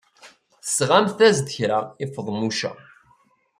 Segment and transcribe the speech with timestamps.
[0.65, 2.71] Tesɣamt-as-d kra i Feḍmuca.